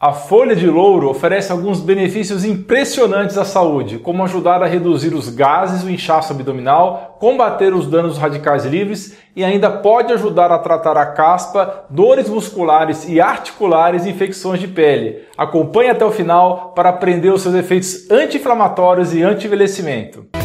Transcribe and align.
A 0.00 0.12
folha 0.12 0.54
de 0.54 0.68
louro 0.68 1.10
oferece 1.10 1.50
alguns 1.50 1.80
benefícios 1.80 2.44
impressionantes 2.44 3.36
à 3.36 3.44
saúde, 3.44 3.98
como 3.98 4.22
ajudar 4.22 4.62
a 4.62 4.66
reduzir 4.66 5.12
os 5.12 5.28
gases, 5.28 5.82
o 5.82 5.90
inchaço 5.90 6.32
abdominal, 6.32 7.16
combater 7.18 7.74
os 7.74 7.88
danos 7.88 8.16
radicais 8.16 8.64
livres 8.64 9.18
e 9.34 9.42
ainda 9.42 9.68
pode 9.68 10.12
ajudar 10.12 10.52
a 10.52 10.58
tratar 10.60 10.96
a 10.96 11.06
caspa, 11.06 11.84
dores 11.90 12.28
musculares 12.28 13.08
e 13.08 13.20
articulares 13.20 14.06
e 14.06 14.10
infecções 14.10 14.60
de 14.60 14.68
pele. 14.68 15.24
Acompanhe 15.36 15.90
até 15.90 16.04
o 16.04 16.12
final 16.12 16.72
para 16.76 16.90
aprender 16.90 17.32
os 17.32 17.42
seus 17.42 17.56
efeitos 17.56 18.08
anti-inflamatórios 18.08 19.12
e 19.12 19.24
anti-envelhecimento. 19.24 20.37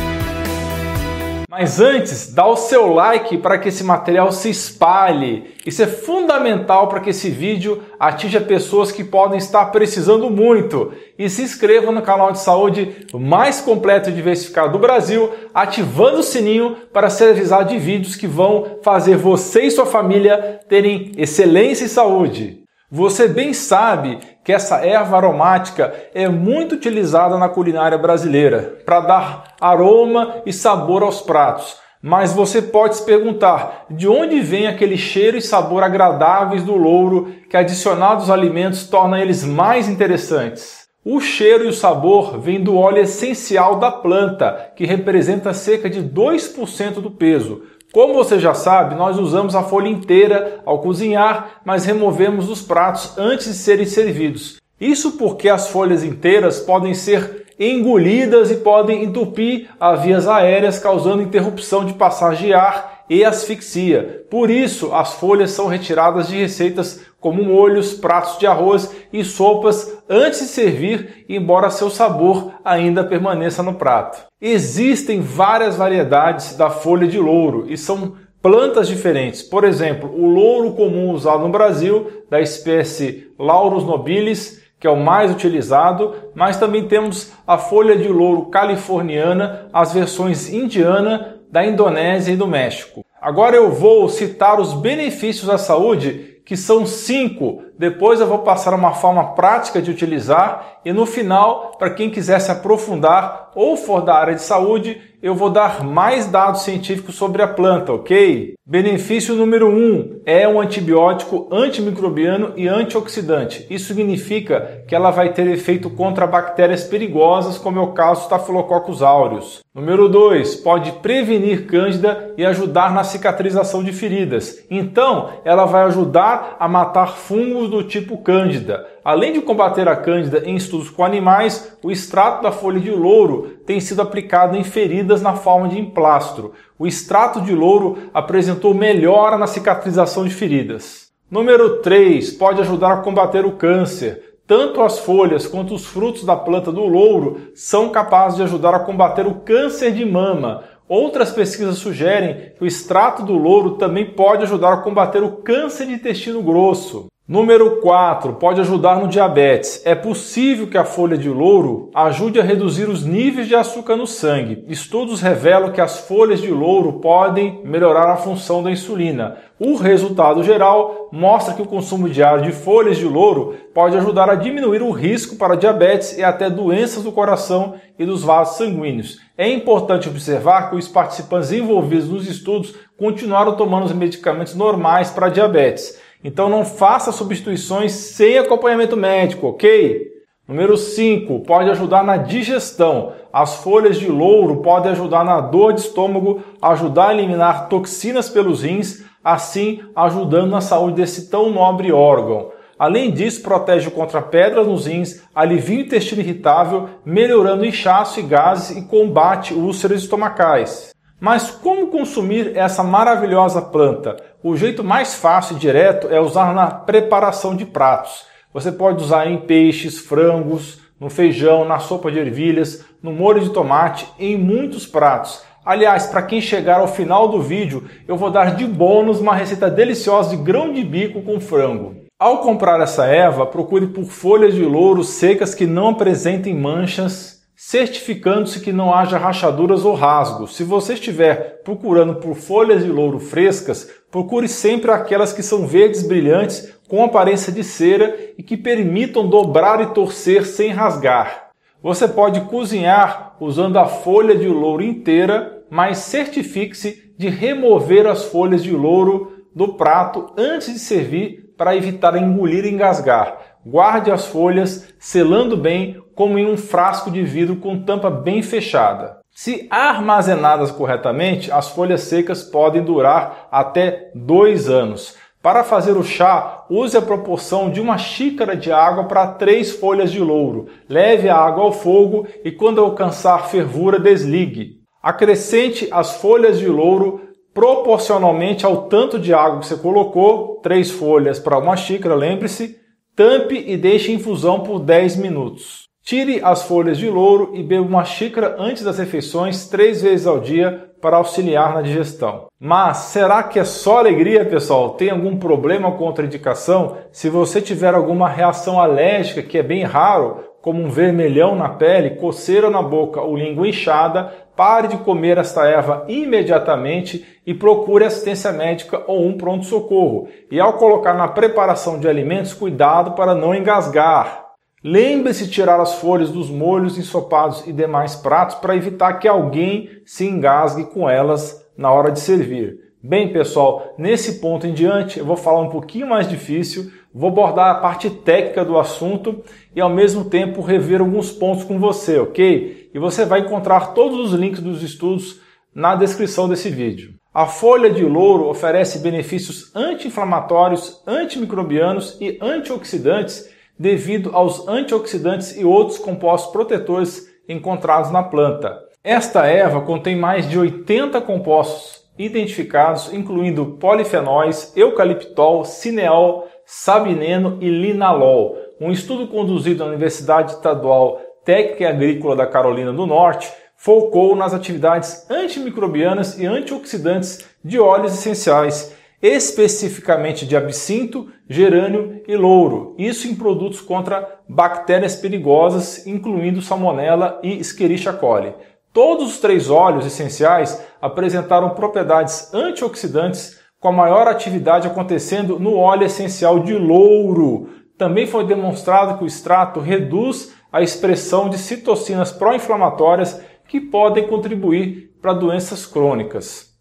Mas 1.56 1.80
antes, 1.80 2.34
dá 2.34 2.48
o 2.48 2.56
seu 2.56 2.92
like 2.92 3.38
para 3.38 3.60
que 3.60 3.70
esse 3.70 3.84
material 3.84 4.32
se 4.32 4.50
espalhe. 4.50 5.54
Isso 5.64 5.84
é 5.84 5.86
fundamental 5.86 6.88
para 6.88 7.00
que 7.00 7.12
esse 7.12 7.30
vídeo 7.30 7.84
atinja 8.00 8.42
pessoas 8.42 8.92
que 8.92 9.04
podem 9.04 9.38
estar 9.38 9.68
precisando 9.68 10.32
muito. 10.32 10.92
E 11.16 11.30
se 11.30 11.44
inscreva 11.44 11.92
no 11.92 12.02
canal 12.02 12.32
de 12.32 12.40
saúde 12.40 13.06
mais 13.14 13.62
completo 13.62 14.10
e 14.10 14.14
diversificado 14.14 14.72
do 14.72 14.80
Brasil, 14.80 15.30
ativando 15.54 16.22
o 16.22 16.24
sininho 16.24 16.76
para 16.92 17.08
ser 17.12 17.30
avisado 17.30 17.70
de 17.70 17.78
vídeos 17.78 18.16
que 18.16 18.26
vão 18.26 18.80
fazer 18.82 19.16
você 19.16 19.62
e 19.62 19.70
sua 19.70 19.86
família 19.86 20.60
terem 20.68 21.12
excelência 21.16 21.86
e 21.86 21.90
saúde. 21.90 22.63
Você 22.96 23.28
bem 23.28 23.54
sabe 23.54 24.20
que 24.44 24.54
essa 24.54 24.86
erva 24.86 25.18
aromática 25.18 25.92
é 26.14 26.30
muito 26.30 26.76
utilizada 26.76 27.40
na 27.40 27.50
culinária 27.50 27.98
brasileira 27.98 28.82
para 28.86 29.00
dar 29.00 29.56
aroma 29.60 30.36
e 30.46 30.54
sabor 30.54 31.02
aos 31.02 31.20
pratos. 31.20 31.78
Mas 32.00 32.34
você 32.34 32.62
pode 32.62 32.98
se 32.98 33.04
perguntar 33.04 33.88
de 33.90 34.08
onde 34.08 34.40
vem 34.42 34.68
aquele 34.68 34.96
cheiro 34.96 35.36
e 35.36 35.42
sabor 35.42 35.82
agradáveis 35.82 36.62
do 36.62 36.76
louro 36.76 37.34
que, 37.50 37.58
adicionados 37.58 38.30
aos 38.30 38.40
alimentos, 38.40 38.86
torna 38.86 39.20
eles 39.20 39.44
mais 39.44 39.90
interessantes. 39.90 40.84
O 41.04 41.20
cheiro 41.20 41.66
e 41.66 41.70
o 41.70 41.74
sabor 41.74 42.38
vêm 42.38 42.62
do 42.62 42.78
óleo 42.78 43.02
essencial 43.02 43.80
da 43.80 43.92
planta, 43.92 44.72
que 44.76 44.86
representa 44.86 45.52
cerca 45.52 45.90
de 45.90 46.04
2% 46.04 47.02
do 47.02 47.10
peso. 47.10 47.64
Como 47.94 48.16
você 48.16 48.40
já 48.40 48.56
sabe, 48.56 48.96
nós 48.96 49.20
usamos 49.20 49.56
a 49.56 49.62
folha 49.62 49.88
inteira 49.88 50.62
ao 50.66 50.80
cozinhar, 50.80 51.62
mas 51.64 51.86
removemos 51.86 52.50
os 52.50 52.60
pratos 52.60 53.16
antes 53.20 53.46
de 53.46 53.54
serem 53.54 53.86
servidos. 53.86 54.60
Isso 54.82 55.12
porque 55.12 55.48
as 55.48 55.68
folhas 55.68 56.04
inteiras 56.04 56.60
podem 56.60 56.96
ser 56.96 57.46
engolidas 57.60 58.50
e 58.50 58.56
podem 58.56 59.04
entupir 59.04 59.70
as 59.80 60.02
vias 60.02 60.28
aéreas, 60.28 60.80
causando 60.80 61.22
interrupção 61.22 61.86
de 61.86 61.94
passagem 61.94 62.48
de 62.48 62.54
ar 62.56 62.93
e 63.10 63.24
asfixia. 63.24 64.26
Por 64.30 64.50
isso, 64.50 64.94
as 64.94 65.14
folhas 65.14 65.52
são 65.52 65.68
retiradas 65.68 66.28
de 66.28 66.38
receitas 66.38 67.02
como 67.20 67.44
molhos, 67.44 67.94
pratos 67.94 68.38
de 68.38 68.46
arroz 68.46 68.94
e 69.12 69.24
sopas 69.24 70.04
antes 70.10 70.40
de 70.40 70.48
servir, 70.48 71.26
embora 71.30 71.70
seu 71.70 71.90
sabor 71.90 72.52
ainda 72.66 73.04
permaneça 73.04 73.64
no 73.64 73.76
prato. 73.76 74.26
Existem 74.42 75.22
várias 75.22 75.78
variedades 75.78 76.58
da 76.58 76.70
folha 76.70 77.08
de 77.08 77.18
louro 77.18 77.66
e 77.70 77.78
são 77.78 78.16
plantas 78.42 78.90
diferentes. 78.90 79.42
Por 79.42 79.64
exemplo, 79.64 80.14
o 80.14 80.28
louro 80.28 80.74
comum 80.74 81.12
usado 81.12 81.44
no 81.44 81.50
Brasil, 81.50 82.12
da 82.30 82.42
espécie 82.42 83.32
Laurus 83.40 83.86
nobilis, 83.86 84.62
que 84.78 84.86
é 84.86 84.90
o 84.90 84.98
mais 84.98 85.32
utilizado, 85.32 86.14
mas 86.36 86.58
também 86.58 86.90
temos 86.90 87.32
a 87.48 87.58
folha 87.58 87.96
de 87.96 88.10
louro 88.10 88.48
californiana, 88.48 89.70
as 89.72 89.94
versões 89.94 90.52
indiana, 90.52 91.40
da 91.54 91.64
Indonésia 91.64 92.34
e 92.34 92.36
do 92.36 92.48
México. 92.48 93.06
Agora 93.22 93.56
eu 93.56 93.72
vou 93.72 94.10
citar 94.10 94.60
os 94.60 94.74
benefícios 94.74 95.48
à 95.52 95.58
saúde 95.60 96.40
que 96.44 96.58
são 96.58 96.84
cinco. 96.84 97.62
Depois 97.78 98.20
eu 98.20 98.28
vou 98.28 98.40
passar 98.40 98.74
uma 98.74 98.94
forma 98.94 99.34
prática 99.34 99.82
de 99.82 99.90
utilizar 99.90 100.80
e 100.86 100.92
no 100.92 101.06
final, 101.06 101.72
para 101.78 101.90
quem 101.90 102.10
quiser 102.10 102.40
se 102.40 102.52
aprofundar 102.52 103.52
ou 103.56 103.78
for 103.78 104.02
da 104.02 104.16
área 104.16 104.36
de 104.36 104.42
saúde, 104.42 105.02
eu 105.22 105.34
vou 105.34 105.50
dar 105.50 105.86
mais 105.86 106.26
dados 106.28 106.64
científicos 106.64 107.16
sobre 107.16 107.42
a 107.42 107.48
planta, 107.48 107.94
ok? 107.94 108.56
Benefício 108.66 109.36
número 109.36 109.70
1 109.70 109.72
um, 109.72 110.22
é 110.26 110.46
um 110.46 110.60
antibiótico 110.60 111.48
antimicrobiano 111.50 112.52
e 112.58 112.68
antioxidante. 112.68 113.66
Isso 113.70 113.88
significa 113.88 114.84
que 114.86 114.94
ela 114.94 115.12
vai 115.12 115.32
ter 115.32 115.48
efeito 115.48 115.90
contra 115.90 116.28
bactérias 116.28 116.84
perigosas, 116.84 117.58
como 117.58 117.80
é 117.80 117.82
o 117.82 117.94
caso 117.94 118.24
Staphylococcus 118.24 119.02
aureus. 119.02 119.62
Número 119.74 120.10
2, 120.10 120.58
pode 120.58 120.92
prevenir 120.94 121.68
cândida 121.68 122.34
e 122.38 122.46
ajudar 122.46 122.94
na 122.94 123.06
cicatrização 123.06 123.82
de 123.82 123.94
feridas. 123.94 124.64
Então, 124.70 125.30
ela 125.46 125.66
vai 125.66 125.84
ajudar 125.84 126.58
a 126.60 126.68
matar 126.68 127.16
fungos 127.16 127.63
do 127.68 127.84
tipo 127.84 128.18
cândida. 128.18 128.88
Além 129.04 129.34
de 129.34 129.42
combater 129.42 129.88
a 129.88 129.96
cândida 129.96 130.44
em 130.46 130.56
estudos 130.56 130.90
com 130.90 131.04
animais, 131.04 131.78
o 131.84 131.92
extrato 131.92 132.44
da 132.44 132.52
folha 132.52 132.80
de 132.80 132.92
louro 132.92 133.58
tem 133.66 133.80
sido 133.80 134.02
aplicado 134.02 134.56
em 134.56 134.64
feridas 134.64 135.22
na 135.22 135.34
forma 135.34 135.68
de 135.68 135.80
emplastro. 135.80 136.54
O 136.78 136.88
extrato 136.88 137.42
de 137.42 137.54
louro 137.54 137.98
apresentou 138.14 138.74
melhora 138.74 139.38
na 139.38 139.48
cicatrização 139.48 140.26
de 140.26 140.34
feridas. 140.34 141.12
Número 141.30 141.82
3. 141.82 142.32
Pode 142.34 142.62
ajudar 142.62 142.94
a 142.94 142.98
combater 142.98 143.46
o 143.46 143.54
câncer. 143.54 144.34
Tanto 144.46 144.82
as 144.82 145.00
folhas 145.00 145.48
quanto 145.48 145.74
os 145.74 145.86
frutos 145.86 146.26
da 146.26 146.36
planta 146.36 146.72
do 146.72 146.86
louro 146.86 147.52
são 147.56 147.90
capazes 147.90 148.38
de 148.38 148.44
ajudar 148.44 148.76
a 148.76 148.80
combater 148.80 149.26
o 149.26 149.36
câncer 149.36 149.94
de 149.94 150.06
mama. 150.06 150.64
Outras 150.88 151.32
pesquisas 151.32 151.78
sugerem 151.78 152.52
que 152.58 152.64
o 152.64 152.68
extrato 152.68 153.24
do 153.24 153.34
louro 153.34 153.78
também 153.78 154.12
pode 154.12 154.44
ajudar 154.44 154.74
a 154.74 154.78
combater 154.78 155.24
o 155.24 155.38
câncer 155.38 155.88
de 155.88 155.94
intestino 155.94 156.44
grosso. 156.44 157.08
Número 157.26 157.78
4. 157.80 158.34
Pode 158.34 158.60
ajudar 158.60 159.00
no 159.00 159.08
diabetes. 159.08 159.82
É 159.86 159.96
possível 159.96 160.68
que 160.68 160.78
a 160.78 160.84
folha 160.84 161.18
de 161.18 161.30
louro 161.30 161.90
ajude 161.96 162.38
a 162.38 162.44
reduzir 162.44 162.90
os 162.90 163.06
níveis 163.06 163.48
de 163.48 163.56
açúcar 163.56 163.96
no 163.96 164.06
sangue. 164.06 164.66
Estudos 164.68 165.22
revelam 165.22 165.72
que 165.72 165.80
as 165.80 166.00
folhas 166.00 166.42
de 166.42 166.52
louro 166.52 167.00
podem 167.00 167.62
melhorar 167.64 168.12
a 168.12 168.18
função 168.18 168.62
da 168.62 168.70
insulina. 168.70 169.38
O 169.58 169.78
resultado 169.78 170.44
geral 170.44 171.08
mostra 171.14 171.54
que 171.54 171.62
o 171.62 171.66
consumo 171.66 172.10
diário 172.10 172.44
de 172.44 172.52
folhas 172.52 172.98
de 172.98 173.06
louro 173.06 173.56
pode 173.74 173.96
ajudar 173.96 174.30
a 174.30 174.36
diminuir 174.36 174.82
o 174.82 174.92
risco 174.92 175.38
para 175.38 175.56
diabetes 175.56 176.18
e 176.18 176.24
até 176.26 176.50
doenças 176.50 177.04
do 177.04 177.12
coração 177.14 177.76
e 177.98 178.06
dos 178.06 178.22
vasos 178.22 178.58
sanguíneos. 178.58 179.20
É 179.38 179.48
importante 179.48 180.10
observar 180.10 180.70
que 180.70 180.76
os 180.76 180.90
participantes 180.90 181.54
envolvidos 181.54 182.10
nos 182.10 182.28
estudos 182.28 182.76
continuaram 182.98 183.56
tomando 183.56 183.86
os 183.86 183.94
medicamentos 183.94 184.56
normais 184.56 185.10
para 185.10 185.30
diabetes. 185.30 186.03
Então 186.24 186.50
não 186.50 186.64
faça 186.64 187.12
substituições 187.12 187.92
sem 187.92 188.38
acompanhamento 188.38 188.96
médico, 188.96 189.48
ok? 189.48 190.14
Número 190.48 190.78
5, 190.78 191.40
pode 191.42 191.70
ajudar 191.70 192.04
na 192.04 192.18
digestão. 192.18 193.14
As 193.32 193.56
folhas 193.56 193.98
de 193.98 194.08
louro 194.08 194.58
podem 194.58 194.92
ajudar 194.92 195.24
na 195.24 195.42
dor 195.42 195.74
de 195.74 195.82
estômago, 195.82 196.42
ajudar 196.62 197.08
a 197.08 197.14
eliminar 197.14 197.70
toxinas 197.70 198.30
pelos 198.30 198.62
rins, 198.62 199.04
assim 199.24 199.82
ajudando 199.96 200.52
na 200.52 200.62
saúde 200.62 200.98
desse 200.98 201.30
tão 201.30 201.50
nobre 201.50 201.92
órgão. 201.92 202.52
Além 202.78 203.12
disso, 203.12 203.42
protege 203.42 203.90
contra 203.90 204.22
pedras 204.22 204.68
nos 204.68 204.86
rins, 204.86 205.24
alivia 205.34 205.78
o 205.78 205.82
intestino 205.82 206.22
irritável, 206.22 206.90
melhorando 207.06 207.64
o 207.64 207.66
inchaço 207.66 208.20
e 208.20 208.24
gases 208.24 208.76
e 208.76 208.82
combate 208.82 209.54
úlceras 209.54 210.02
estomacais. 210.02 210.93
Mas 211.24 211.50
como 211.50 211.88
consumir 211.88 212.52
essa 212.54 212.84
maravilhosa 212.84 213.62
planta? 213.62 214.18
O 214.44 214.58
jeito 214.58 214.84
mais 214.84 215.16
fácil 215.16 215.56
e 215.56 215.60
direto 215.60 216.10
é 216.10 216.20
usar 216.20 216.54
na 216.54 216.68
preparação 216.68 217.56
de 217.56 217.66
pratos. 217.66 218.26
Você 218.54 218.74
pode 218.74 219.02
usar 219.02 219.26
em 219.26 219.38
peixes, 219.38 220.00
frangos, 220.00 220.82
no 221.00 221.10
feijão, 221.10 221.64
na 221.64 221.80
sopa 221.80 222.12
de 222.12 222.20
ervilhas, 222.20 222.84
no 223.02 223.14
molho 223.14 223.40
de 223.40 223.52
tomate, 223.52 224.06
em 224.20 224.38
muitos 224.38 224.86
pratos. 224.86 225.42
Aliás, 225.64 226.08
para 226.08 226.24
quem 226.24 226.42
chegar 226.42 226.82
ao 226.82 226.90
final 226.90 227.30
do 227.30 227.42
vídeo, 227.42 227.86
eu 228.06 228.18
vou 228.18 228.30
dar 228.30 228.58
de 228.58 228.66
bônus 228.66 229.22
uma 229.22 229.34
receita 229.34 229.70
deliciosa 229.70 230.36
de 230.36 230.44
grão 230.44 230.74
de 230.74 230.84
bico 230.84 231.22
com 231.22 231.40
frango. 231.40 231.96
Ao 232.20 232.40
comprar 232.40 232.82
essa 232.82 233.06
erva, 233.06 233.46
procure 233.46 233.88
por 233.88 234.04
folhas 234.04 234.54
de 234.54 234.66
louro 234.66 235.06
secas 235.06 235.56
que 235.56 235.66
não 235.66 235.88
apresentem 235.88 236.54
manchas 236.54 237.33
certificando-se 237.66 238.60
que 238.60 238.74
não 238.74 238.94
haja 238.94 239.18
rachaduras 239.18 239.86
ou 239.86 239.96
rasgos. 239.96 240.54
Se 240.54 240.66
você 240.66 240.96
estiver 240.96 241.62
procurando 241.64 242.16
por 242.16 242.36
folhas 242.36 242.84
de 242.84 242.92
louro 242.92 243.20
frescas, 243.20 243.90
procure 244.12 244.50
sempre 244.50 244.92
aquelas 244.92 245.32
que 245.32 245.42
são 245.42 245.66
verdes 245.66 246.06
brilhantes, 246.06 246.74
com 246.90 247.02
aparência 247.02 247.54
de 247.54 247.64
cera 247.64 248.34
e 248.38 248.44
que 248.44 248.58
permitam 248.58 249.30
dobrar 249.30 249.82
e 249.82 249.94
torcer 249.94 250.46
sem 250.46 250.72
rasgar. 250.72 251.52
Você 251.82 252.06
pode 252.06 252.42
cozinhar 252.42 253.38
usando 253.40 253.80
a 253.80 253.86
folha 253.86 254.36
de 254.36 254.48
louro 254.48 254.84
inteira, 254.84 255.64
mas 255.70 256.00
certifique-se 256.00 257.14
de 257.18 257.30
remover 257.30 258.06
as 258.06 258.26
folhas 258.26 258.62
de 258.62 258.72
louro 258.72 259.46
do 259.56 259.70
prato 259.76 260.34
antes 260.38 260.74
de 260.74 260.80
servir 260.80 261.54
para 261.58 261.78
evitar 261.78 262.18
engolir 262.18 262.66
e 262.66 262.72
engasgar. 262.72 263.38
Guarde 263.66 264.12
as 264.12 264.26
folhas, 264.28 264.94
selando 265.00 265.56
bem 265.56 266.03
como 266.16 266.38
em 266.38 266.46
um 266.46 266.58
frasco 266.58 267.10
de 267.12 267.24
vidro 267.24 267.56
com 267.58 267.84
tampa 267.84 268.10
bem 268.10 268.42
fechada. 268.42 269.18
Se 269.32 269.68
armazenadas 269.70 270.72
corretamente, 270.72 271.52
as 271.52 271.70
folhas 271.70 272.02
secas 272.02 272.44
podem 272.44 272.84
durar 272.84 273.48
até 273.52 274.12
dois 274.14 274.70
anos. 274.70 275.16
Para 275.42 275.64
fazer 275.64 275.98
o 275.98 276.04
chá, 276.04 276.64
use 276.70 276.96
a 276.96 277.02
proporção 277.02 277.70
de 277.70 277.82
uma 277.82 277.98
xícara 277.98 278.56
de 278.56 278.72
água 278.72 279.06
para 279.06 279.28
três 279.28 279.72
folhas 279.72 280.12
de 280.12 280.20
louro. 280.20 280.68
Leve 280.88 281.28
a 281.28 281.36
água 281.36 281.66
ao 281.66 281.74
fogo 281.74 282.26
e, 282.46 282.52
quando 282.52 282.80
alcançar 282.80 283.50
fervura, 283.50 284.00
desligue. 284.00 284.78
Acrescente 285.02 285.90
as 285.92 286.16
folhas 286.22 286.60
de 286.60 286.68
louro 286.68 287.34
proporcionalmente 287.54 288.66
ao 288.66 288.88
tanto 288.88 289.20
de 289.20 289.34
água 289.34 289.60
que 289.60 289.68
você 289.68 289.76
colocou, 289.76 290.62
três 290.64 290.90
folhas 290.90 291.40
para 291.40 291.58
uma 291.58 291.76
xícara, 291.76 292.16
lembre-se. 292.16 292.78
Tampe 293.16 293.64
e 293.68 293.78
deixe 293.78 294.12
infusão 294.12 294.62
por 294.62 294.80
10 294.80 295.18
minutos. 295.18 295.83
Tire 296.06 296.42
as 296.44 296.64
folhas 296.64 296.98
de 296.98 297.10
louro 297.10 297.52
e 297.54 297.64
beba 297.64 297.86
uma 297.86 298.04
xícara 298.04 298.58
antes 298.60 298.84
das 298.84 299.00
refeições 299.00 299.70
três 299.70 300.02
vezes 300.02 300.28
ao 300.28 300.38
dia 300.38 300.92
para 301.02 301.16
auxiliar 301.16 301.74
na 301.74 301.82
digestão. 301.82 302.48
Mas 302.60 302.98
será 302.98 303.42
que 303.42 303.58
é 303.58 303.64
só 303.64 304.00
alegria, 304.00 304.44
pessoal? 304.44 304.92
Tem 304.92 305.12
algum 305.12 305.38
problema 305.38 305.92
com 305.92 306.00
contraindicação? 306.00 306.98
Se 307.10 307.30
você 307.30 307.62
tiver 307.62 307.96
alguma 307.96 308.28
reação 308.28 308.82
alérgica, 308.82 309.42
que 309.42 309.58
é 309.58 309.64
bem 309.64 309.84
raro, 309.84 310.44
como 310.62 310.84
um 310.84 310.90
vermelhão 310.90 311.56
na 311.56 311.70
pele, 311.70 312.18
coceira 312.18 312.70
na 312.70 312.82
boca 312.82 313.22
ou 313.22 313.38
língua 313.38 313.66
inchada, 313.66 314.30
pare 314.58 314.90
de 314.90 314.98
comer 314.98 315.38
esta 315.38 315.66
erva 315.66 316.04
imediatamente 316.10 317.26
e 317.48 317.54
procure 317.54 318.04
assistência 318.04 318.52
médica 318.52 319.04
ou 319.08 319.26
um 319.26 319.38
pronto-socorro. 319.38 320.28
E 320.52 320.60
ao 320.60 320.74
colocar 320.74 321.14
na 321.14 321.30
preparação 321.30 321.98
de 321.98 322.10
alimentos, 322.10 322.54
cuidado 322.54 323.12
para 323.12 323.34
não 323.34 323.56
engasgar. 323.56 324.43
Lembre-se 324.84 325.46
de 325.46 325.52
tirar 325.52 325.80
as 325.80 325.96
folhas 325.96 326.30
dos 326.30 326.50
molhos, 326.50 326.98
ensopados 326.98 327.66
e 327.66 327.72
demais 327.72 328.18
pratos 328.18 328.56
para 328.56 328.76
evitar 328.76 329.14
que 329.14 329.30
alguém 329.30 329.90
se 330.06 330.28
engasgue 330.28 330.84
com 330.84 331.10
elas 331.10 331.66
na 331.78 331.90
hora 331.90 332.12
de 332.12 332.20
servir. 332.20 332.80
Bem, 333.02 333.32
pessoal, 333.32 333.94
nesse 333.98 334.42
ponto 334.42 334.68
em 334.68 334.74
diante 334.74 335.20
eu 335.20 335.26
vou 335.26 335.38
falar 335.38 335.62
um 335.62 335.70
pouquinho 335.70 336.08
mais 336.08 336.28
difícil, 336.28 336.92
vou 337.14 337.30
abordar 337.30 337.72
a 337.72 337.80
parte 337.80 338.10
técnica 338.10 338.66
do 338.66 338.78
assunto 338.78 339.42
e 339.74 339.80
ao 339.80 339.90
mesmo 339.90 340.26
tempo 340.26 340.62
rever 340.62 341.00
alguns 341.00 341.32
pontos 341.32 341.64
com 341.64 341.80
você, 341.80 342.20
ok? 342.20 342.90
E 342.94 343.00
você 343.00 343.24
vai 343.24 343.40
encontrar 343.40 343.94
todos 343.94 344.20
os 344.20 344.38
links 344.38 344.60
dos 344.60 344.84
estudos 344.84 345.40
na 345.74 345.96
descrição 345.96 346.50
desse 346.50 346.70
vídeo. 346.70 347.14
A 347.34 347.46
folha 347.46 347.90
de 347.90 348.04
louro 348.04 348.50
oferece 348.50 349.00
benefícios 349.00 349.74
anti-inflamatórios, 349.74 351.02
antimicrobianos 351.08 352.18
e 352.20 352.38
antioxidantes 352.42 353.53
devido 353.78 354.32
aos 354.34 354.68
antioxidantes 354.68 355.58
e 355.58 355.66
outros 355.66 355.98
compostos 355.98 356.52
protetores 356.52 357.28
encontrados 357.48 358.12
na 358.12 358.24
planta. 358.24 358.80
Esta 359.04 359.46
erva 359.46 359.82
contém 359.82 360.16
mais 360.16 360.50
de 360.50 360.58
80 360.58 361.20
compostos 361.22 362.04
identificados, 362.18 363.12
incluindo 363.12 363.78
polifenóis, 363.80 364.72
eucaliptol, 364.76 365.66
cineol, 365.66 366.48
sabineno 366.66 367.58
e 367.60 367.70
linalol. 367.70 368.58
Um 368.80 368.92
estudo 368.92 369.28
conduzido 369.28 369.84
na 369.84 369.90
Universidade 369.90 370.52
Estadual 370.54 371.20
Técnica 371.44 371.84
e 371.84 371.88
Agrícola 371.88 372.36
da 372.36 372.48
Carolina 372.48 372.94
do 372.94 373.06
Norte 373.06 373.52
focou 373.76 374.36
nas 374.36 374.54
atividades 374.54 375.30
antimicrobianas 375.30 376.40
e 376.40 376.46
antioxidantes 376.46 377.46
de 377.64 377.80
óleos 377.80 378.14
essenciais 378.14 378.93
especificamente 379.24 380.46
de 380.46 380.58
absinto, 380.58 381.30
gerânio 381.48 382.22
e 382.28 382.36
louro, 382.36 382.94
isso 382.98 383.26
em 383.26 383.34
produtos 383.34 383.80
contra 383.80 384.42
bactérias 384.50 385.16
perigosas, 385.16 386.06
incluindo 386.06 386.62
salmonella 386.62 387.40
e 387.42 387.54
Escherichia 387.54 388.12
coli. 388.12 388.54
Todos 388.92 389.30
os 389.30 389.40
três 389.40 389.70
óleos 389.70 390.06
essenciais 390.06 390.86
apresentaram 391.02 391.70
propriedades 391.70 392.54
antioxidantes, 392.54 393.58
com 393.80 393.88
a 393.88 393.94
maior 393.94 394.28
atividade 394.28 394.88
acontecendo 394.88 395.58
no 395.58 395.78
óleo 395.78 396.06
essencial 396.06 396.60
de 396.60 396.74
louro. 396.74 397.70
Também 397.98 398.28
foi 398.28 398.46
demonstrado 398.46 399.18
que 399.18 399.24
o 399.24 399.28
extrato 399.28 399.80
reduz 399.80 400.54
a 400.70 400.82
expressão 400.82 401.50
de 401.50 401.58
citocinas 401.58 402.32
pró-inflamatórias 402.32 403.42
que 403.70 403.80
podem 403.80 404.28
contribuir 404.28 405.14
para 405.22 405.34
doenças 405.34 405.86
crônicas 405.86 406.73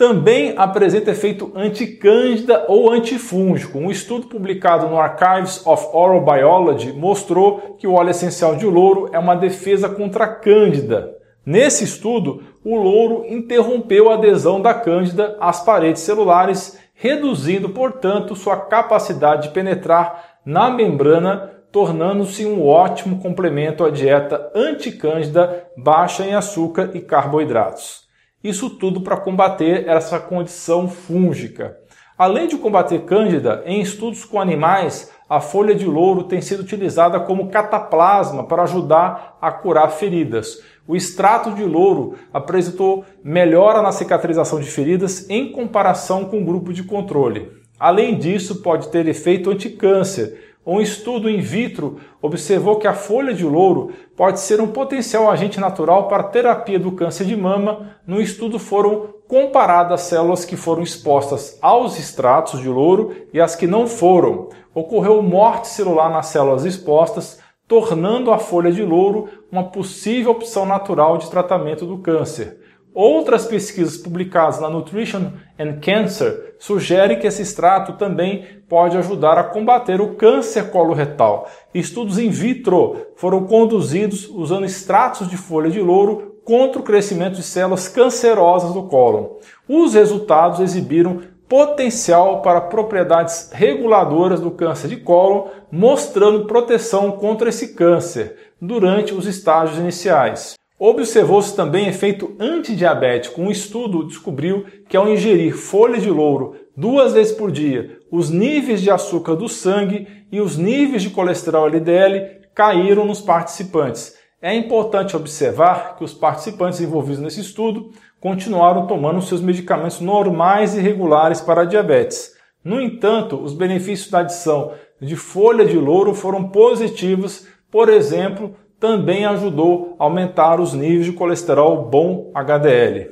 também 0.00 0.54
apresenta 0.56 1.10
efeito 1.10 1.52
anticândida 1.54 2.64
ou 2.68 2.90
antifúngico. 2.90 3.78
Um 3.78 3.90
estudo 3.90 4.28
publicado 4.28 4.88
no 4.88 4.98
Archives 4.98 5.60
of 5.66 5.88
Oral 5.92 6.24
Biology 6.24 6.90
mostrou 6.90 7.76
que 7.78 7.86
o 7.86 7.92
óleo 7.92 8.08
essencial 8.08 8.56
de 8.56 8.64
louro 8.64 9.10
é 9.12 9.18
uma 9.18 9.36
defesa 9.36 9.90
contra 9.90 10.24
a 10.24 10.34
cândida. 10.34 11.14
Nesse 11.44 11.84
estudo, 11.84 12.42
o 12.64 12.76
louro 12.76 13.26
interrompeu 13.28 14.08
a 14.08 14.14
adesão 14.14 14.58
da 14.58 14.72
cândida 14.72 15.36
às 15.38 15.62
paredes 15.62 16.00
celulares, 16.00 16.78
reduzindo, 16.94 17.68
portanto, 17.68 18.34
sua 18.34 18.56
capacidade 18.56 19.48
de 19.48 19.54
penetrar 19.54 20.38
na 20.46 20.70
membrana, 20.70 21.50
tornando-se 21.70 22.46
um 22.46 22.66
ótimo 22.66 23.20
complemento 23.20 23.84
à 23.84 23.90
dieta 23.90 24.50
anticândida 24.54 25.66
baixa 25.76 26.24
em 26.24 26.34
açúcar 26.34 26.88
e 26.94 27.00
carboidratos. 27.00 27.99
Isso 28.42 28.70
tudo 28.70 29.02
para 29.02 29.18
combater 29.18 29.86
essa 29.86 30.18
condição 30.18 30.88
fúngica. 30.88 31.76
Além 32.16 32.48
de 32.48 32.56
combater 32.56 33.00
cândida, 33.02 33.62
em 33.66 33.80
estudos 33.80 34.24
com 34.24 34.40
animais, 34.40 35.10
a 35.28 35.40
folha 35.40 35.74
de 35.74 35.84
louro 35.86 36.24
tem 36.24 36.40
sido 36.40 36.60
utilizada 36.60 37.20
como 37.20 37.48
cataplasma 37.50 38.44
para 38.44 38.62
ajudar 38.62 39.38
a 39.40 39.52
curar 39.52 39.90
feridas. 39.90 40.60
O 40.88 40.96
extrato 40.96 41.52
de 41.52 41.64
louro 41.64 42.14
apresentou 42.32 43.04
melhora 43.22 43.80
na 43.80 43.92
cicatrização 43.92 44.58
de 44.58 44.70
feridas 44.70 45.28
em 45.30 45.52
comparação 45.52 46.24
com 46.24 46.40
o 46.40 46.44
grupo 46.44 46.72
de 46.72 46.82
controle. 46.82 47.52
Além 47.78 48.18
disso, 48.18 48.60
pode 48.62 48.88
ter 48.88 49.06
efeito 49.06 49.50
anticâncer, 49.50 50.49
um 50.64 50.78
estudo 50.78 51.30
in 51.30 51.40
vitro 51.40 51.98
observou 52.20 52.76
que 52.76 52.86
a 52.86 52.92
folha 52.92 53.32
de 53.32 53.44
louro 53.44 53.92
pode 54.14 54.40
ser 54.40 54.60
um 54.60 54.68
potencial 54.68 55.30
agente 55.30 55.58
natural 55.58 56.06
para 56.06 56.24
terapia 56.24 56.78
do 56.78 56.92
câncer 56.92 57.24
de 57.24 57.34
mama. 57.34 57.96
No 58.06 58.20
estudo 58.20 58.58
foram 58.58 59.14
comparadas 59.26 60.02
células 60.02 60.44
que 60.44 60.56
foram 60.56 60.82
expostas 60.82 61.58
aos 61.62 61.98
extratos 61.98 62.60
de 62.60 62.68
louro 62.68 63.14
e 63.32 63.40
as 63.40 63.56
que 63.56 63.66
não 63.66 63.86
foram. 63.86 64.50
Ocorreu 64.74 65.22
morte 65.22 65.68
celular 65.68 66.10
nas 66.10 66.26
células 66.26 66.66
expostas, 66.66 67.40
tornando 67.66 68.30
a 68.30 68.38
folha 68.38 68.70
de 68.70 68.82
louro 68.82 69.28
uma 69.50 69.64
possível 69.64 70.32
opção 70.32 70.66
natural 70.66 71.16
de 71.16 71.30
tratamento 71.30 71.86
do 71.86 71.98
câncer. 71.98 72.60
Outras 72.92 73.46
pesquisas 73.46 73.96
publicadas 73.96 74.60
na 74.60 74.68
Nutrition 74.68 75.32
and 75.58 75.78
Cancer 75.80 76.56
sugerem 76.58 77.18
que 77.18 77.26
esse 77.26 77.42
extrato 77.42 77.92
também 77.92 78.44
pode 78.68 78.96
ajudar 78.96 79.38
a 79.38 79.44
combater 79.44 80.00
o 80.00 80.14
câncer 80.14 80.70
coloretal. 80.70 81.48
Estudos 81.72 82.18
in 82.18 82.30
vitro 82.30 82.96
foram 83.16 83.44
conduzidos 83.44 84.28
usando 84.28 84.64
extratos 84.64 85.28
de 85.28 85.36
folha 85.36 85.70
de 85.70 85.80
louro 85.80 86.36
contra 86.44 86.80
o 86.80 86.84
crescimento 86.84 87.36
de 87.36 87.44
células 87.44 87.86
cancerosas 87.86 88.72
do 88.72 88.82
cólon. 88.84 89.36
Os 89.68 89.94
resultados 89.94 90.58
exibiram 90.58 91.22
potencial 91.48 92.42
para 92.42 92.60
propriedades 92.60 93.50
reguladoras 93.52 94.40
do 94.40 94.50
câncer 94.50 94.88
de 94.88 94.96
cólon, 94.96 95.48
mostrando 95.70 96.46
proteção 96.46 97.12
contra 97.12 97.48
esse 97.48 97.74
câncer 97.74 98.36
durante 98.60 99.14
os 99.14 99.26
estágios 99.26 99.78
iniciais. 99.78 100.59
Observou-se 100.82 101.54
também 101.54 101.88
efeito 101.88 102.34
antidiabético. 102.40 103.42
Um 103.42 103.50
estudo 103.50 104.02
descobriu 104.02 104.64
que 104.88 104.96
ao 104.96 105.06
ingerir 105.06 105.54
folha 105.54 106.00
de 106.00 106.08
louro 106.08 106.56
duas 106.74 107.12
vezes 107.12 107.34
por 107.34 107.52
dia, 107.52 107.98
os 108.10 108.30
níveis 108.30 108.80
de 108.80 108.90
açúcar 108.90 109.36
do 109.36 109.46
sangue 109.46 110.08
e 110.32 110.40
os 110.40 110.56
níveis 110.56 111.02
de 111.02 111.10
colesterol 111.10 111.66
LDL 111.66 112.40
caíram 112.54 113.04
nos 113.04 113.20
participantes. 113.20 114.14
É 114.40 114.54
importante 114.54 115.14
observar 115.14 115.96
que 115.98 116.04
os 116.04 116.14
participantes 116.14 116.80
envolvidos 116.80 117.20
nesse 117.20 117.42
estudo 117.42 117.90
continuaram 118.18 118.86
tomando 118.86 119.20
seus 119.20 119.42
medicamentos 119.42 120.00
normais 120.00 120.74
e 120.74 120.80
regulares 120.80 121.42
para 121.42 121.66
diabetes. 121.66 122.32
No 122.64 122.80
entanto, 122.80 123.36
os 123.36 123.52
benefícios 123.52 124.10
da 124.10 124.20
adição 124.20 124.72
de 124.98 125.14
folha 125.14 125.66
de 125.66 125.76
louro 125.76 126.14
foram 126.14 126.48
positivos, 126.48 127.46
por 127.70 127.90
exemplo, 127.90 128.56
também 128.80 129.26
ajudou 129.26 129.94
a 129.98 130.04
aumentar 130.04 130.58
os 130.58 130.72
níveis 130.72 131.04
de 131.04 131.12
colesterol 131.12 131.84
bom 131.84 132.32
HDL. 132.34 133.10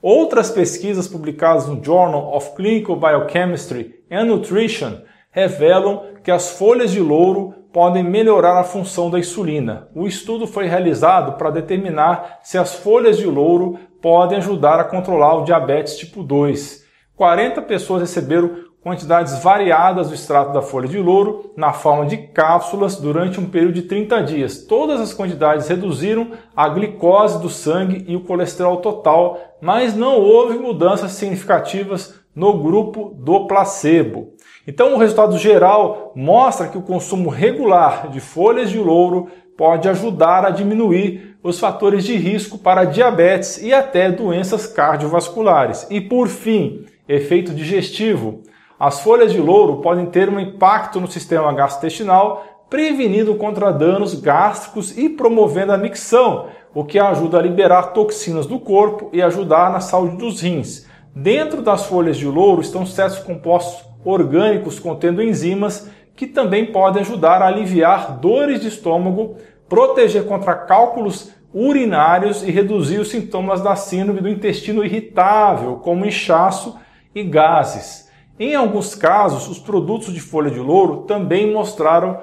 Outras 0.00 0.50
pesquisas 0.50 1.08
publicadas 1.08 1.66
no 1.66 1.84
Journal 1.84 2.34
of 2.34 2.54
Clinical 2.54 2.96
Biochemistry 2.96 4.02
and 4.10 4.24
Nutrition 4.26 5.00
revelam 5.30 6.04
que 6.22 6.30
as 6.30 6.52
folhas 6.52 6.92
de 6.92 7.00
louro 7.00 7.54
podem 7.72 8.02
melhorar 8.02 8.58
a 8.58 8.64
função 8.64 9.10
da 9.10 9.18
insulina. 9.18 9.88
O 9.94 10.06
estudo 10.06 10.46
foi 10.46 10.66
realizado 10.66 11.36
para 11.36 11.50
determinar 11.50 12.38
se 12.42 12.56
as 12.56 12.74
folhas 12.74 13.18
de 13.18 13.26
louro 13.26 13.78
podem 14.00 14.38
ajudar 14.38 14.80
a 14.80 14.84
controlar 14.84 15.34
o 15.36 15.44
diabetes 15.44 15.98
tipo 15.98 16.22
2. 16.22 16.84
40 17.14 17.60
pessoas 17.62 18.00
receberam 18.00 18.69
quantidades 18.82 19.42
variadas 19.42 20.08
do 20.08 20.14
extrato 20.14 20.52
da 20.52 20.62
folha 20.62 20.88
de 20.88 20.98
louro 20.98 21.52
na 21.56 21.72
forma 21.72 22.06
de 22.06 22.16
cápsulas 22.16 22.96
durante 22.96 23.38
um 23.38 23.46
período 23.46 23.74
de 23.74 23.82
30 23.82 24.22
dias. 24.22 24.64
Todas 24.64 25.00
as 25.00 25.12
quantidades 25.12 25.68
reduziram 25.68 26.32
a 26.56 26.68
glicose 26.68 27.40
do 27.40 27.50
sangue 27.50 28.04
e 28.08 28.16
o 28.16 28.20
colesterol 28.20 28.78
total, 28.78 29.38
mas 29.60 29.94
não 29.94 30.18
houve 30.18 30.58
mudanças 30.58 31.12
significativas 31.12 32.18
no 32.34 32.54
grupo 32.58 33.14
do 33.18 33.46
placebo. 33.46 34.32
Então, 34.66 34.94
o 34.94 34.98
resultado 34.98 35.36
geral 35.36 36.12
mostra 36.14 36.68
que 36.68 36.78
o 36.78 36.82
consumo 36.82 37.28
regular 37.28 38.08
de 38.08 38.20
folhas 38.20 38.70
de 38.70 38.78
louro 38.78 39.28
pode 39.56 39.88
ajudar 39.88 40.44
a 40.46 40.50
diminuir 40.50 41.36
os 41.42 41.58
fatores 41.58 42.04
de 42.04 42.16
risco 42.16 42.56
para 42.56 42.84
diabetes 42.84 43.60
e 43.62 43.74
até 43.74 44.10
doenças 44.10 44.66
cardiovasculares. 44.66 45.86
E 45.90 46.00
por 46.00 46.28
fim, 46.28 46.86
efeito 47.08 47.52
digestivo. 47.52 48.42
As 48.80 49.00
folhas 49.00 49.30
de 49.30 49.38
louro 49.38 49.82
podem 49.82 50.06
ter 50.06 50.30
um 50.30 50.40
impacto 50.40 50.98
no 51.02 51.06
sistema 51.06 51.52
gastrointestinal, 51.52 52.64
prevenindo 52.70 53.34
contra 53.34 53.70
danos 53.70 54.14
gástricos 54.14 54.96
e 54.96 55.06
promovendo 55.06 55.74
a 55.74 55.76
micção, 55.76 56.46
o 56.74 56.82
que 56.82 56.98
ajuda 56.98 57.38
a 57.38 57.42
liberar 57.42 57.92
toxinas 57.92 58.46
do 58.46 58.58
corpo 58.58 59.10
e 59.12 59.20
ajudar 59.20 59.70
na 59.70 59.80
saúde 59.80 60.16
dos 60.16 60.40
rins. 60.40 60.86
Dentro 61.14 61.60
das 61.60 61.84
folhas 61.84 62.16
de 62.16 62.24
louro 62.24 62.62
estão 62.62 62.86
certos 62.86 63.18
compostos 63.18 63.84
orgânicos 64.02 64.78
contendo 64.78 65.22
enzimas 65.22 65.90
que 66.16 66.26
também 66.26 66.72
podem 66.72 67.02
ajudar 67.02 67.42
a 67.42 67.48
aliviar 67.48 68.18
dores 68.18 68.62
de 68.62 68.68
estômago, 68.68 69.36
proteger 69.68 70.24
contra 70.24 70.54
cálculos 70.54 71.32
urinários 71.52 72.42
e 72.42 72.50
reduzir 72.50 72.98
os 72.98 73.10
sintomas 73.10 73.60
da 73.60 73.76
síndrome 73.76 74.22
do 74.22 74.28
intestino 74.30 74.82
irritável, 74.82 75.76
como 75.84 76.06
inchaço 76.06 76.78
e 77.14 77.22
gases. 77.22 78.08
Em 78.40 78.54
alguns 78.54 78.94
casos, 78.94 79.48
os 79.48 79.58
produtos 79.58 80.14
de 80.14 80.20
folha 80.20 80.50
de 80.50 80.58
louro 80.58 81.02
também 81.02 81.52
mostraram 81.52 82.18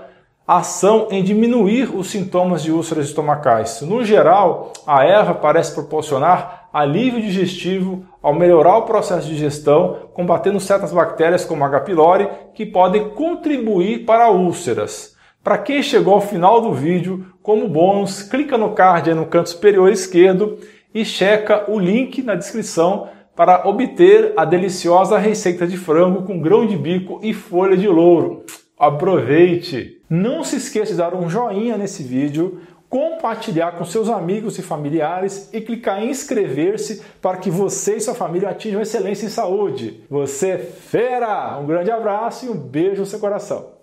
ação 0.47 1.09
em 1.11 1.23
diminuir 1.23 1.95
os 1.95 2.07
sintomas 2.07 2.63
de 2.63 2.71
úlceras 2.71 3.05
estomacais. 3.05 3.83
No 3.83 4.03
geral, 4.03 4.73
a 4.87 5.05
erva 5.05 5.35
parece 5.35 5.75
proporcionar 5.75 6.69
alívio 6.73 7.21
digestivo 7.21 8.03
ao 8.19 8.33
melhorar 8.33 8.77
o 8.77 8.81
processo 8.81 9.27
de 9.27 9.35
digestão, 9.35 10.09
combatendo 10.15 10.59
certas 10.59 10.91
bactérias 10.91 11.45
como 11.45 11.63
H. 11.63 11.81
pylori 11.81 12.27
que 12.55 12.65
podem 12.65 13.09
contribuir 13.09 14.03
para 14.03 14.31
úlceras. 14.31 15.15
Para 15.43 15.59
quem 15.59 15.83
chegou 15.83 16.15
ao 16.15 16.21
final 16.21 16.59
do 16.61 16.73
vídeo, 16.73 17.27
como 17.43 17.69
bônus, 17.69 18.23
clica 18.23 18.57
no 18.57 18.71
card 18.71 19.11
aí 19.11 19.15
no 19.15 19.27
canto 19.27 19.49
superior 19.49 19.91
esquerdo 19.91 20.57
e 20.91 21.05
checa 21.05 21.65
o 21.71 21.77
link 21.77 22.23
na 22.23 22.33
descrição 22.33 23.07
para 23.37 23.67
obter 23.67 24.33
a 24.35 24.43
deliciosa 24.43 25.19
receita 25.19 25.67
de 25.67 25.77
frango 25.77 26.23
com 26.23 26.41
grão 26.41 26.65
de 26.65 26.75
bico 26.75 27.19
e 27.21 27.35
folha 27.35 27.77
de 27.77 27.87
louro. 27.87 28.43
Aproveite! 28.77 30.01
Não 30.09 30.43
se 30.43 30.55
esqueça 30.55 30.93
de 30.93 30.97
dar 30.97 31.13
um 31.13 31.29
joinha 31.29 31.77
nesse 31.77 32.01
vídeo, 32.01 32.59
compartilhar 32.89 33.73
com 33.73 33.85
seus 33.85 34.09
amigos 34.09 34.57
e 34.57 34.63
familiares 34.63 35.51
e 35.53 35.61
clicar 35.61 36.03
em 36.03 36.09
inscrever-se 36.09 37.03
para 37.21 37.37
que 37.37 37.51
você 37.51 37.97
e 37.97 38.01
sua 38.01 38.15
família 38.15 38.49
atinjam 38.49 38.81
excelência 38.81 39.27
em 39.27 39.29
saúde. 39.29 40.03
Você 40.09 40.49
é 40.49 40.57
fera! 40.57 41.59
Um 41.59 41.67
grande 41.67 41.91
abraço 41.91 42.47
e 42.47 42.49
um 42.49 42.57
beijo 42.57 43.01
no 43.01 43.05
seu 43.05 43.19
coração. 43.19 43.67